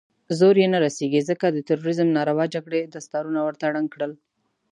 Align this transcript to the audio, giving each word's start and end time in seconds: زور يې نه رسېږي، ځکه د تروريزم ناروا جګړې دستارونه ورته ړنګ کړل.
زور 0.37 0.55
يې 0.61 0.67
نه 0.73 0.79
رسېږي، 0.85 1.21
ځکه 1.29 1.45
د 1.49 1.57
تروريزم 1.67 2.07
ناروا 2.17 2.45
جګړې 2.55 2.81
دستارونه 2.95 3.39
ورته 3.43 3.65
ړنګ 3.73 3.87
کړل. 3.93 4.11